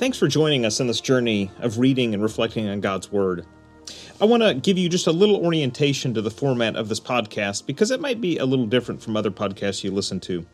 [0.00, 3.44] Thanks for joining us on this journey of reading and reflecting on God's Word.
[4.18, 7.66] I want to give you just a little orientation to the format of this podcast
[7.66, 10.46] because it might be a little different from other podcasts you listen to.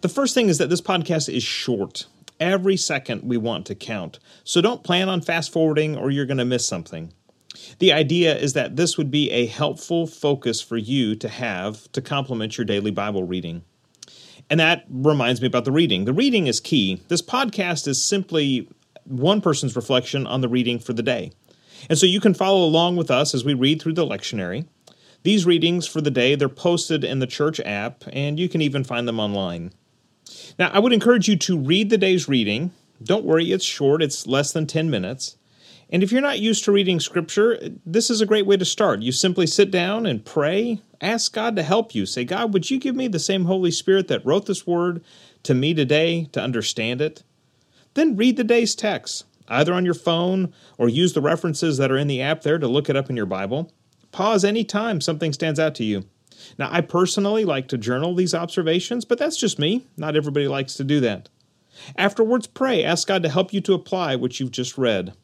[0.00, 2.06] The first thing is that this podcast is short.
[2.40, 6.38] Every second we want to count, so don't plan on fast forwarding or you're going
[6.38, 7.12] to miss something.
[7.78, 12.02] The idea is that this would be a helpful focus for you to have to
[12.02, 13.62] complement your daily Bible reading.
[14.48, 16.04] And that reminds me about the reading.
[16.04, 17.02] The reading is key.
[17.08, 18.68] This podcast is simply
[19.04, 21.32] one person's reflection on the reading for the day.
[21.88, 24.66] And so you can follow along with us as we read through the lectionary.
[25.22, 28.84] These readings for the day, they're posted in the church app, and you can even
[28.84, 29.72] find them online.
[30.58, 32.70] Now, I would encourage you to read the day's reading.
[33.02, 35.36] Don't worry, it's short, it's less than 10 minutes.
[35.90, 39.02] And if you're not used to reading scripture, this is a great way to start.
[39.02, 42.06] You simply sit down and pray, ask God to help you.
[42.06, 45.04] Say, God, would you give me the same Holy Spirit that wrote this word
[45.44, 47.22] to me today to understand it?
[47.94, 51.96] Then read the day's text, either on your phone or use the references that are
[51.96, 53.72] in the app there to look it up in your Bible.
[54.10, 56.04] Pause any time something stands out to you.
[56.58, 59.86] Now, I personally like to journal these observations, but that's just me.
[59.96, 61.28] Not everybody likes to do that.
[61.96, 62.82] Afterwards, pray.
[62.82, 65.14] Ask God to help you to apply what you've just read.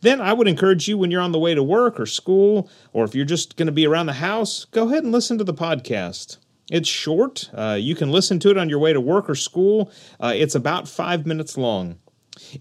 [0.00, 3.04] Then I would encourage you when you're on the way to work or school, or
[3.04, 5.54] if you're just going to be around the house, go ahead and listen to the
[5.54, 6.38] podcast.
[6.70, 7.48] It's short.
[7.54, 9.90] Uh, you can listen to it on your way to work or school.
[10.18, 11.98] Uh, it's about five minutes long.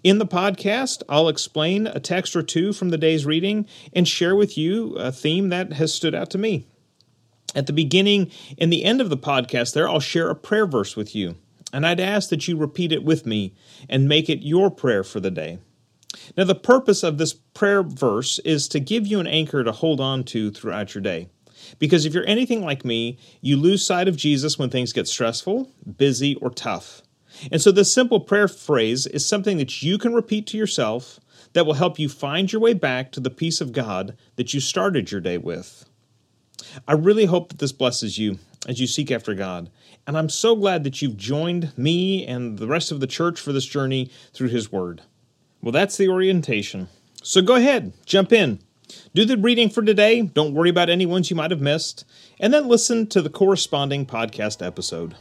[0.04, 4.36] In the podcast, I'll explain a text or two from the day's reading and share
[4.36, 6.68] with you a theme that has stood out to me.
[7.54, 10.96] At the beginning and the end of the podcast, there, I'll share a prayer verse
[10.96, 11.36] with you.
[11.74, 13.54] And I'd ask that you repeat it with me
[13.90, 15.60] and make it your prayer for the day.
[16.38, 20.02] Now, the purpose of this prayer verse is to give you an anchor to hold
[20.02, 21.30] on to throughout your day.
[21.80, 25.70] Because if you're anything like me, you lose sight of Jesus when things get stressful,
[25.98, 27.02] busy, or tough.
[27.52, 31.20] And so, this simple prayer phrase is something that you can repeat to yourself
[31.54, 34.60] that will help you find your way back to the peace of God that you
[34.60, 35.86] started your day with.
[36.88, 39.70] I really hope that this blesses you as you seek after God.
[40.08, 43.54] And I'm so glad that you've joined me and the rest of the church for
[43.54, 45.02] this journey through His Word.
[45.66, 46.90] Well, that's the orientation.
[47.24, 48.60] So go ahead, jump in.
[49.16, 50.22] Do the reading for today.
[50.22, 52.06] Don't worry about any ones you might have missed.
[52.40, 55.16] And then listen to the corresponding podcast episode.